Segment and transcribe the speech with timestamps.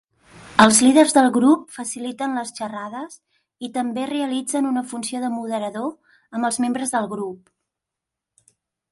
[0.63, 3.17] Els líders del grup faciliten les xerrades
[3.67, 5.93] i també realitzen una funció de moderador
[6.39, 7.53] amb els membres del grup.